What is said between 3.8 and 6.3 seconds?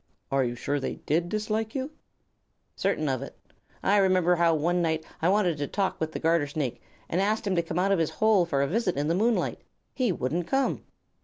I remember how one night I wanted to talk with the